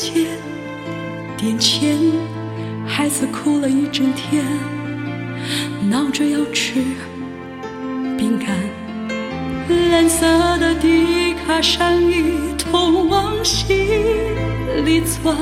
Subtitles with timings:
[0.00, 0.28] 借
[1.36, 1.98] 点钱，
[2.86, 4.44] 孩子哭了一整天，
[5.90, 6.74] 闹着要吃
[8.16, 8.56] 饼干。
[9.90, 10.24] 蓝色
[10.58, 12.22] 的迪卡上衣
[12.56, 13.76] 痛往心
[14.86, 15.36] 里钻，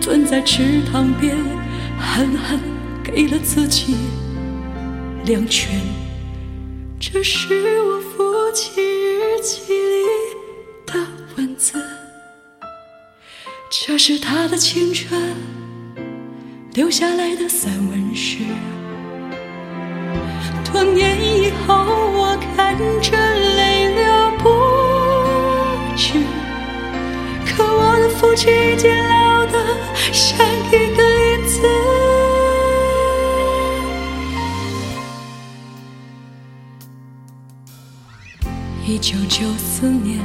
[0.00, 1.36] 蹲在池塘边
[1.98, 2.60] 狠狠
[3.02, 3.96] 给了自己
[5.24, 5.80] 两拳。
[7.00, 10.37] 这是我父亲日记里
[13.98, 15.20] 这是他的青春
[16.74, 18.44] 留下来的散文诗。
[20.70, 21.74] 多年以后，
[22.14, 23.10] 我看着
[23.56, 24.48] 泪流不
[25.96, 26.12] 止，
[27.44, 29.58] 可我的父亲已经老得
[30.12, 31.66] 像一个影子。
[38.86, 40.20] 一九九四年，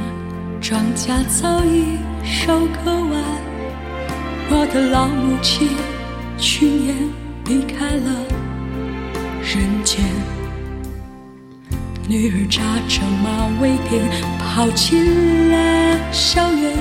[0.60, 3.33] 庄稼早已收割完，
[4.74, 5.68] 的老母亲
[6.36, 6.96] 去年
[7.46, 8.10] 离开了
[9.40, 10.04] 人间。
[12.08, 14.02] 女儿扎着马尾辫
[14.36, 16.72] 跑进了校园，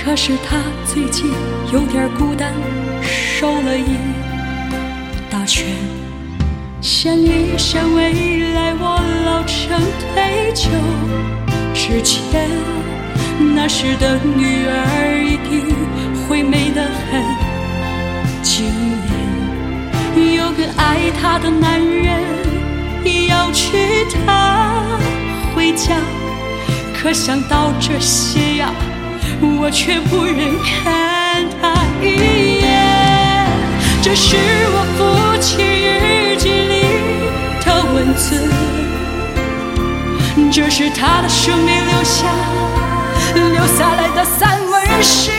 [0.00, 1.32] 可是她最近
[1.72, 2.52] 有点孤单，
[3.02, 3.96] 瘦了一
[5.28, 5.66] 大圈。
[6.80, 9.82] 想一想未来，我老成
[10.14, 10.70] 退休
[11.74, 12.48] 之前，
[13.56, 15.74] 那时的女儿一定
[16.38, 17.20] 会美得很
[18.44, 20.36] 惊艳。
[20.36, 22.22] 有个爱她的男人
[23.28, 24.72] 要娶她
[25.52, 25.96] 回家，
[26.94, 28.70] 可想到这些呀，
[29.40, 33.48] 我却不忍看她一眼。
[34.00, 34.36] 这是
[34.70, 36.84] 我父亲日记里
[37.66, 38.48] 的文字，
[40.52, 42.28] 这是他的生命留下
[43.34, 45.32] 留下来的散文诗。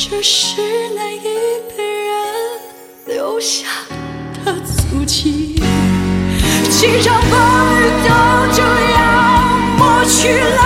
[0.00, 0.62] 这是
[0.94, 1.18] 那一
[1.76, 2.14] 辈人
[3.06, 3.66] 留下
[4.44, 5.60] 的足迹？
[6.70, 7.32] 几场风
[7.80, 8.08] 雨都
[8.54, 8.96] 这样
[9.76, 10.57] 抹去了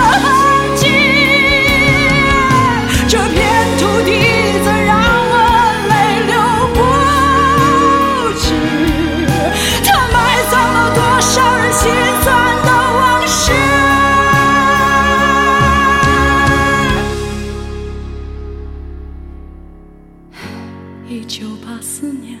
[21.13, 22.39] 一九八四年，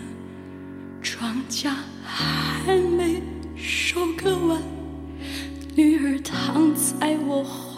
[0.99, 1.69] 庄稼
[2.03, 3.21] 还没
[3.55, 4.59] 收割完，
[5.75, 7.72] 女儿躺在我怀